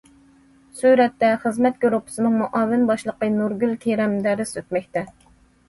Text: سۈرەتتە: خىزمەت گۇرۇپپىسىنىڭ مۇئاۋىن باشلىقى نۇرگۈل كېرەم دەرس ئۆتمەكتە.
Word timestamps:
سۈرەتتە: 0.79 1.29
خىزمەت 1.43 1.77
گۇرۇپپىسىنىڭ 1.85 2.35
مۇئاۋىن 2.41 2.89
باشلىقى 2.93 3.31
نۇرگۈل 3.37 3.79
كېرەم 3.87 4.19
دەرس 4.29 4.59
ئۆتمەكتە. 4.59 5.09